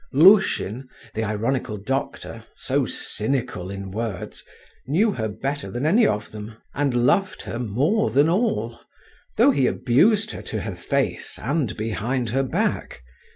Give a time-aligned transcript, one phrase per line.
[0.11, 4.43] Lushin, the ironical doctor, so cynical in words,
[4.87, 8.79] knew her better than any of them, and loved her more than all,
[9.37, 13.03] though he abused her to her face and behind her back.